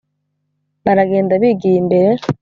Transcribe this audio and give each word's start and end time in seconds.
Baragenda 0.85 1.33
bigiye 1.41 1.75
imbere 1.81 2.11